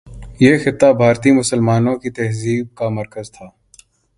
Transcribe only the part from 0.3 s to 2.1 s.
یہ خطہ بھارتی مسلمانوں کی